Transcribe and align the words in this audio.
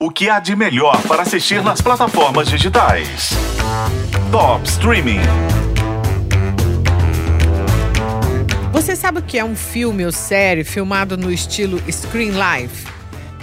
O 0.00 0.12
que 0.12 0.30
há 0.30 0.38
de 0.38 0.54
melhor 0.54 1.02
para 1.08 1.22
assistir 1.22 1.60
nas 1.60 1.80
plataformas 1.80 2.46
digitais? 2.46 3.30
Top 4.30 4.64
Streaming. 4.68 5.18
Você 8.70 8.94
sabe 8.94 9.18
o 9.18 9.22
que 9.22 9.36
é 9.36 9.44
um 9.44 9.56
filme 9.56 10.06
ou 10.06 10.12
série 10.12 10.62
filmado 10.62 11.16
no 11.16 11.32
estilo 11.32 11.82
Screen 11.90 12.30
Life? 12.30 12.86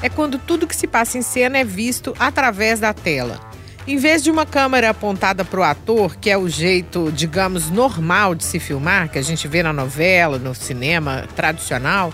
É 0.01 0.07
quando 0.07 0.39
tudo 0.39 0.65
que 0.65 0.73
se 0.73 0.87
passa 0.87 1.17
em 1.17 1.21
cena 1.21 1.57
é 1.57 1.65
visto 1.65 2.15
através 2.17 2.79
da 2.79 2.93
tela. 2.93 3.37
Em 3.85 3.97
vez 3.97 4.23
de 4.23 4.31
uma 4.31 4.45
câmera 4.45 4.91
apontada 4.91 5.43
para 5.43 5.59
o 5.59 5.63
ator, 5.63 6.15
que 6.15 6.29
é 6.29 6.37
o 6.37 6.47
jeito, 6.47 7.11
digamos, 7.11 7.69
normal 7.69 8.33
de 8.33 8.45
se 8.45 8.61
filmar, 8.61 9.09
que 9.09 9.19
a 9.19 9.21
gente 9.21 9.45
vê 9.45 9.61
na 9.61 9.73
novela, 9.73 10.39
no 10.39 10.55
cinema 10.55 11.25
tradicional, 11.35 12.13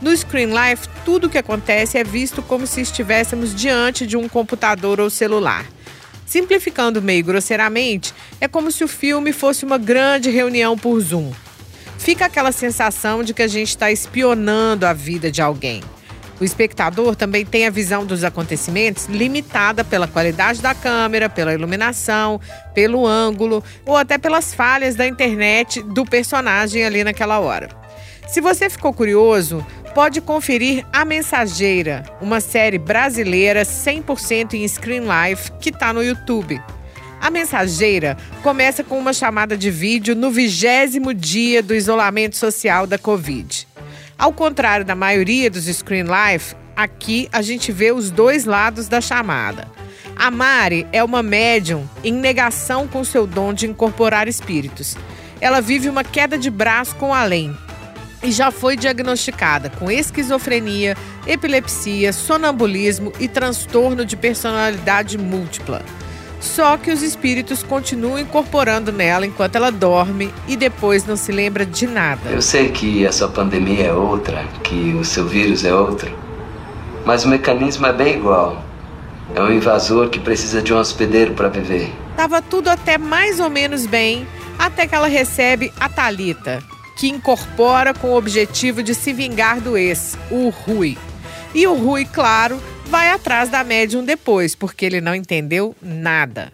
no 0.00 0.16
Screen 0.16 0.48
Life, 0.48 0.88
tudo 1.04 1.26
o 1.26 1.30
que 1.30 1.38
acontece 1.38 1.98
é 1.98 2.04
visto 2.04 2.42
como 2.42 2.66
se 2.66 2.80
estivéssemos 2.80 3.54
diante 3.54 4.06
de 4.06 4.16
um 4.16 4.28
computador 4.28 5.00
ou 5.00 5.10
celular. 5.10 5.66
Simplificando 6.24 7.02
meio 7.02 7.24
grosseiramente, 7.24 8.14
é 8.40 8.46
como 8.46 8.70
se 8.70 8.84
o 8.84 8.88
filme 8.88 9.32
fosse 9.32 9.64
uma 9.64 9.76
grande 9.76 10.30
reunião 10.30 10.78
por 10.78 11.00
Zoom. 11.00 11.32
Fica 11.98 12.26
aquela 12.26 12.52
sensação 12.52 13.22
de 13.22 13.34
que 13.34 13.42
a 13.42 13.48
gente 13.48 13.68
está 13.68 13.90
espionando 13.90 14.86
a 14.86 14.92
vida 14.92 15.30
de 15.30 15.42
alguém. 15.42 15.82
O 16.40 16.44
espectador 16.44 17.14
também 17.14 17.44
tem 17.44 17.66
a 17.66 17.70
visão 17.70 18.06
dos 18.06 18.24
acontecimentos 18.24 19.04
limitada 19.04 19.84
pela 19.84 20.08
qualidade 20.08 20.62
da 20.62 20.74
câmera, 20.74 21.28
pela 21.28 21.52
iluminação, 21.52 22.40
pelo 22.72 23.06
ângulo 23.06 23.62
ou 23.84 23.94
até 23.94 24.16
pelas 24.16 24.54
falhas 24.54 24.94
da 24.94 25.06
internet 25.06 25.82
do 25.82 26.06
personagem 26.06 26.82
ali 26.82 27.04
naquela 27.04 27.38
hora. 27.38 27.68
Se 28.26 28.40
você 28.40 28.70
ficou 28.70 28.94
curioso, 28.94 29.66
pode 29.94 30.20
conferir 30.20 30.86
A 30.92 31.04
Mensageira, 31.04 32.04
uma 32.20 32.40
série 32.40 32.78
brasileira 32.78 33.62
100% 33.62 34.54
em 34.54 34.66
Screen 34.66 35.02
Life 35.02 35.50
que 35.60 35.70
está 35.70 35.92
no 35.92 36.02
YouTube. 36.02 36.60
A 37.20 37.30
Mensageira 37.30 38.16
começa 38.42 38.82
com 38.82 38.98
uma 38.98 39.12
chamada 39.12 39.56
de 39.56 39.70
vídeo 39.70 40.14
no 40.14 40.30
vigésimo 40.30 41.12
dia 41.12 41.62
do 41.62 41.74
isolamento 41.74 42.36
social 42.36 42.86
da 42.86 42.96
Covid. 42.96 43.66
Ao 44.18 44.32
contrário 44.32 44.86
da 44.86 44.94
maioria 44.94 45.50
dos 45.50 45.64
Screen 45.66 46.04
Life, 46.04 46.54
aqui 46.76 47.28
a 47.32 47.42
gente 47.42 47.72
vê 47.72 47.92
os 47.92 48.10
dois 48.10 48.44
lados 48.44 48.88
da 48.88 49.00
chamada. 49.00 49.68
A 50.16 50.30
Mari 50.30 50.86
é 50.92 51.02
uma 51.02 51.22
médium 51.22 51.88
em 52.04 52.12
negação 52.12 52.86
com 52.86 53.02
seu 53.04 53.26
dom 53.26 53.52
de 53.52 53.66
incorporar 53.66 54.28
espíritos. 54.28 54.96
Ela 55.40 55.60
vive 55.60 55.88
uma 55.88 56.04
queda 56.04 56.38
de 56.38 56.50
braço 56.50 56.94
com 56.96 57.14
além, 57.14 57.56
e 58.22 58.30
já 58.30 58.50
foi 58.50 58.76
diagnosticada 58.76 59.70
com 59.70 59.90
esquizofrenia, 59.90 60.96
epilepsia, 61.26 62.12
sonambulismo 62.12 63.12
e 63.18 63.28
transtorno 63.28 64.04
de 64.04 64.16
personalidade 64.16 65.16
múltipla. 65.16 65.82
Só 66.40 66.78
que 66.78 66.90
os 66.90 67.02
espíritos 67.02 67.62
continuam 67.62 68.18
incorporando 68.18 68.90
nela 68.90 69.26
enquanto 69.26 69.56
ela 69.56 69.70
dorme 69.70 70.32
e 70.48 70.56
depois 70.56 71.04
não 71.04 71.16
se 71.16 71.30
lembra 71.30 71.66
de 71.66 71.86
nada. 71.86 72.30
Eu 72.30 72.40
sei 72.40 72.70
que 72.70 73.06
a 73.06 73.12
sua 73.12 73.28
pandemia 73.28 73.86
é 73.86 73.92
outra, 73.92 74.44
que 74.64 74.94
o 74.94 75.04
seu 75.04 75.26
vírus 75.26 75.64
é 75.64 75.74
outro, 75.74 76.10
mas 77.04 77.24
o 77.24 77.28
mecanismo 77.28 77.86
é 77.86 77.92
bem 77.92 78.16
igual. 78.16 78.64
É 79.34 79.42
um 79.42 79.52
invasor 79.52 80.08
que 80.08 80.18
precisa 80.18 80.62
de 80.62 80.72
um 80.72 80.78
hospedeiro 80.78 81.34
para 81.34 81.48
viver. 81.48 81.92
Tava 82.16 82.42
tudo 82.42 82.68
até 82.68 82.98
mais 82.98 83.38
ou 83.38 83.50
menos 83.50 83.86
bem, 83.86 84.26
até 84.58 84.86
que 84.86 84.94
ela 84.94 85.06
recebe 85.06 85.72
a 85.78 85.88
Talita, 85.88 86.62
que 87.00 87.08
incorpora 87.08 87.94
com 87.94 88.08
o 88.08 88.16
objetivo 88.18 88.82
de 88.82 88.94
se 88.94 89.10
vingar 89.14 89.58
do 89.58 89.74
ex, 89.74 90.18
o 90.30 90.50
Rui. 90.50 90.98
E 91.54 91.66
o 91.66 91.72
Rui, 91.72 92.04
claro, 92.04 92.60
vai 92.88 93.10
atrás 93.10 93.48
da 93.48 93.64
médium 93.64 94.04
depois, 94.04 94.54
porque 94.54 94.84
ele 94.84 95.00
não 95.00 95.14
entendeu 95.14 95.74
nada. 95.80 96.52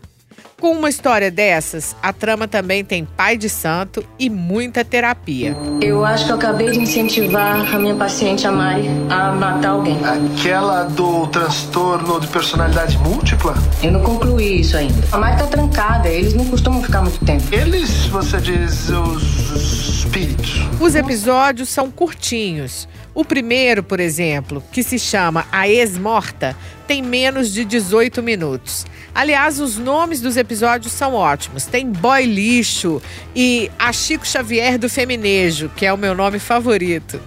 Com 0.59 0.71
uma 0.71 0.89
história 0.89 1.31
dessas, 1.31 1.95
a 2.03 2.15
trama 2.15 2.49
também 2.49 2.83
tem 2.83 3.05
pai 3.05 3.37
de 3.37 3.47
santo 3.47 4.03
e 4.19 4.31
muita 4.31 4.83
terapia. 4.83 5.55
Eu 5.83 6.03
acho 6.03 6.25
que 6.25 6.33
eu 6.33 6.37
acabei 6.37 6.71
de 6.71 6.79
incentivar 6.79 7.75
a 7.75 7.79
minha 7.79 7.95
paciente, 7.95 8.47
a 8.47 8.53
Mari, 8.53 8.89
a 9.11 9.33
matar 9.33 9.73
alguém. 9.73 9.99
Aquela 10.03 10.85
do 10.85 11.27
transtorno 11.27 12.19
de 12.21 12.27
personalidade 12.29 12.97
múltipla? 12.97 13.55
Eu 13.83 13.93
não 13.93 14.03
concluí 14.03 14.63
isso 14.63 14.79
ainda. 14.79 14.95
A 15.13 15.19
Mari 15.19 15.37
tá 15.37 15.47
trancada, 15.47 16.09
eles 16.09 16.33
não 16.33 16.47
costumam 16.47 16.83
ficar 16.83 17.03
muito 17.03 17.23
tempo. 17.23 17.45
Eles, 17.53 18.07
você 18.07 18.39
diz, 18.39 18.89
os 18.89 20.05
espíritos? 20.05 20.63
Os 20.81 20.95
episódios 20.95 21.69
são 21.69 21.91
curtinhos. 21.91 22.89
O 23.17 23.25
primeiro, 23.25 23.83
por 23.83 23.99
exemplo, 23.99 24.63
que 24.71 24.83
se 24.83 24.99
chama 24.99 25.47
A 25.51 25.67
Ex-Morta, 25.67 26.55
tem 26.87 27.01
menos 27.03 27.51
de 27.51 27.65
18 27.65 28.23
minutos. 28.23 28.85
Aliás, 29.15 29.59
os 29.59 29.79
nomes 29.79 30.21
dos 30.21 30.37
episódios 30.37 30.93
são 30.93 31.15
ótimos. 31.15 31.65
Tem 31.65 31.91
Boy 31.91 32.27
Lixo 32.27 33.01
e 33.35 33.71
A 33.79 33.91
Chico 33.91 34.27
Xavier 34.27 34.77
do 34.77 34.91
Feminejo, 34.91 35.71
que 35.71 35.87
é 35.87 35.93
o 35.95 35.97
meu 35.97 36.15
nome 36.15 36.39
favorito. 36.39 37.19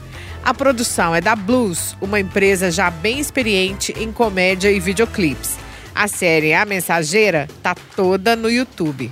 A 0.46 0.54
produção 0.54 1.16
é 1.16 1.22
da 1.22 1.36
Blues, 1.36 1.98
uma 2.00 2.20
empresa 2.20 2.70
já 2.70 2.92
bem 2.92 3.20
experiente 3.20 3.92
em 3.98 4.12
comédia 4.12 4.72
e 4.72 4.80
videoclipes. 4.80 5.58
A 5.96 6.08
série 6.08 6.54
A 6.54 6.66
Mensageira 6.66 7.48
tá 7.64 7.74
toda 7.96 8.36
no 8.36 8.48
YouTube. 8.48 9.12